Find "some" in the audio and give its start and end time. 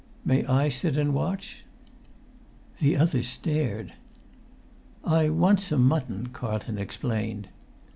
5.59-5.87